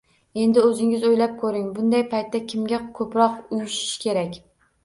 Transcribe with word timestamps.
Endi 0.43 0.61
o'zingiz 0.69 1.03
o'ylab 1.09 1.35
ko'ring, 1.43 1.67
bunday 1.75 2.05
paytda 2.15 2.43
kimga 2.55 2.81
ko'proq 3.01 3.39
uyushish 3.55 3.93
kerak? 4.09 4.43